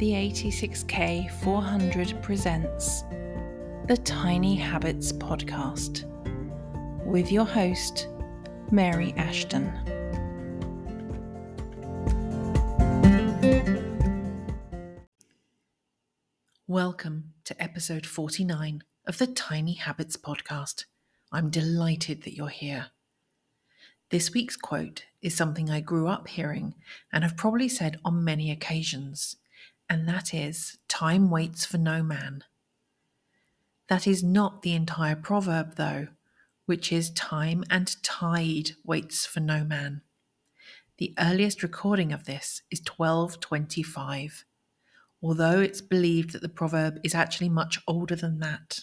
[0.00, 3.02] the 86K 400 presents
[3.86, 6.06] the Tiny Habits Podcast
[7.04, 8.08] with your host,
[8.70, 9.70] Mary Ashton.
[16.66, 20.86] Welcome to episode 49 of the Tiny Habits Podcast.
[21.30, 22.86] I'm delighted that you're here.
[24.08, 26.72] This week's quote is something I grew up hearing
[27.12, 29.36] and have probably said on many occasions,
[29.90, 32.44] and that is Time waits for no man.
[33.88, 36.06] That is not the entire proverb, though,
[36.66, 40.02] which is Time and tide waits for no man.
[40.98, 44.44] The earliest recording of this is 1225,
[45.22, 48.80] although it's believed that the proverb is actually much older than that.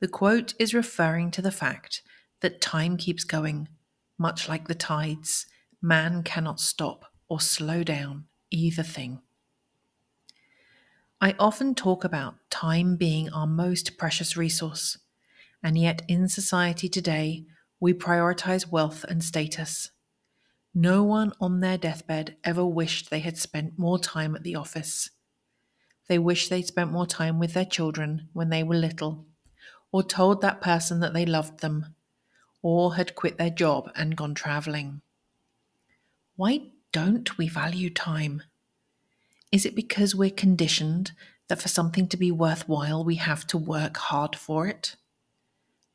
[0.00, 2.02] The quote is referring to the fact
[2.42, 3.68] that time keeps going,
[4.18, 5.46] much like the tides.
[5.80, 9.20] Man cannot stop or slow down either thing.
[11.22, 14.98] I often talk about time being our most precious resource,
[15.62, 17.44] and yet in society today,
[17.78, 19.92] we prioritize wealth and status.
[20.74, 25.10] No one on their deathbed ever wished they had spent more time at the office.
[26.08, 29.24] They wish they'd spent more time with their children when they were little,
[29.92, 31.94] or told that person that they loved them,
[32.62, 35.02] or had quit their job and gone travelling.
[36.34, 38.42] Why don't we value time?
[39.52, 41.12] Is it because we're conditioned
[41.48, 44.96] that for something to be worthwhile, we have to work hard for it?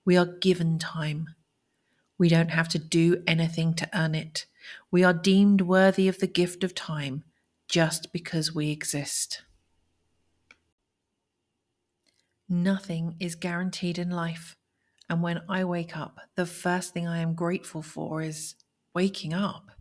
[0.06, 1.36] We are given time.
[2.20, 4.46] We don't have to do anything to earn it.
[4.92, 7.24] We are deemed worthy of the gift of time
[7.68, 9.42] just because we exist.
[12.48, 14.56] Nothing is guaranteed in life.
[15.10, 18.56] And when I wake up, the first thing I am grateful for is
[18.94, 19.72] waking up.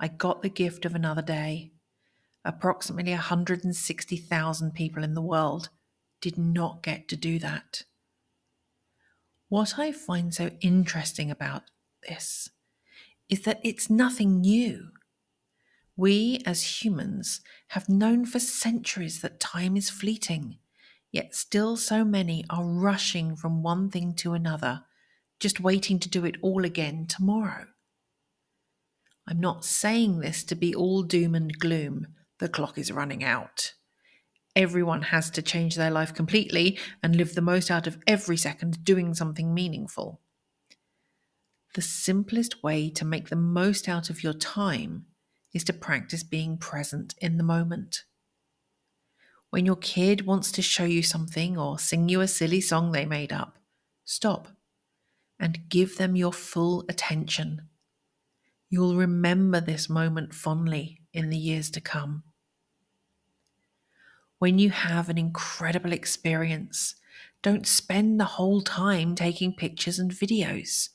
[0.00, 1.73] I got the gift of another day.
[2.44, 5.70] Approximately 160,000 people in the world
[6.20, 7.82] did not get to do that.
[9.48, 11.62] What I find so interesting about
[12.06, 12.50] this
[13.28, 14.88] is that it's nothing new.
[15.96, 20.58] We as humans have known for centuries that time is fleeting
[21.14, 24.82] Yet still so many are rushing from one thing to another,
[25.38, 27.66] just waiting to do it all again tomorrow.
[29.24, 32.08] I'm not saying this to be all doom and gloom.
[32.44, 33.72] The clock is running out.
[34.54, 38.84] Everyone has to change their life completely and live the most out of every second
[38.84, 40.20] doing something meaningful.
[41.74, 45.06] The simplest way to make the most out of your time
[45.54, 48.04] is to practice being present in the moment.
[49.48, 53.06] When your kid wants to show you something or sing you a silly song they
[53.06, 53.56] made up,
[54.04, 54.48] stop
[55.40, 57.70] and give them your full attention.
[58.68, 62.24] You'll remember this moment fondly in the years to come.
[64.44, 66.96] When you have an incredible experience,
[67.42, 70.90] don't spend the whole time taking pictures and videos.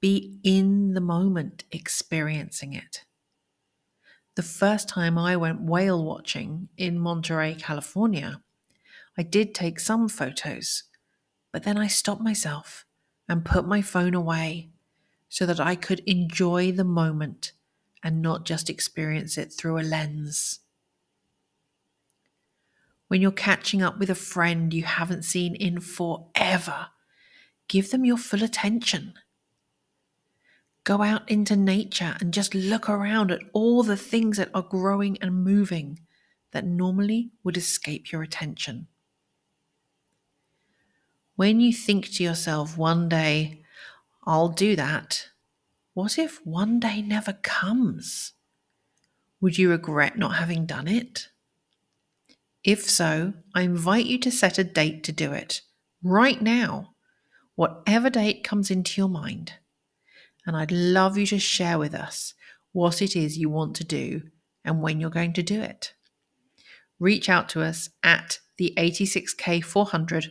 [0.00, 3.04] Be in the moment experiencing it
[4.38, 8.40] the first time I went whale watching in Monterey, California,
[9.18, 10.84] I did take some photos,
[11.52, 12.86] but then I stopped myself
[13.28, 14.68] and put my phone away
[15.28, 17.50] so that I could enjoy the moment
[18.04, 20.60] and not just experience it through a lens.
[23.08, 26.88] When you're catching up with a friend you haven't seen in forever,
[27.66, 29.14] give them your full attention.
[30.84, 35.18] Go out into nature and just look around at all the things that are growing
[35.20, 36.00] and moving
[36.52, 38.86] that normally would escape your attention.
[41.36, 43.62] When you think to yourself one day,
[44.24, 45.28] I'll do that,
[45.94, 48.32] what if one day never comes?
[49.40, 51.28] Would you regret not having done it?
[52.68, 55.62] If so, I invite you to set a date to do it
[56.02, 56.90] right now,
[57.54, 59.54] whatever date comes into your mind
[60.44, 62.34] and I'd love you to share with us
[62.72, 64.20] what it is you want to do
[64.66, 65.94] and when you're going to do it.
[67.00, 70.26] Reach out to us at the 86K400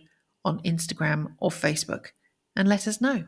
[0.45, 2.09] on Instagram or Facebook
[2.55, 3.25] and let us know.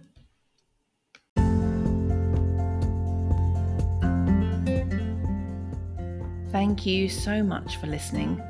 [6.51, 8.41] Thank you so much for listening.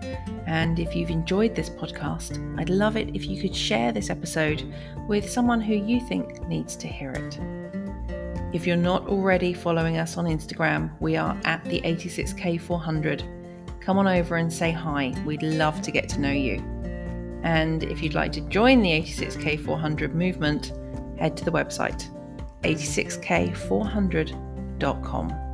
[0.45, 4.63] And if you've enjoyed this podcast, I'd love it if you could share this episode
[5.07, 7.37] with someone who you think needs to hear it.
[8.53, 13.81] If you're not already following us on Instagram, we are at the 86K400.
[13.81, 15.13] Come on over and say hi.
[15.25, 16.63] We'd love to get to know you.
[17.43, 20.71] And if you'd like to join the 86K400 movement,
[21.19, 22.07] head to the website
[22.63, 25.48] 86K400.com.